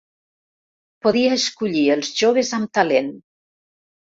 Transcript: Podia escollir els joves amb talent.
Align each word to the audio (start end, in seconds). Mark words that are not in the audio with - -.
Podia 1.07 1.35
escollir 1.35 1.85
els 1.97 2.11
joves 2.23 2.53
amb 2.59 2.73
talent. 2.79 3.13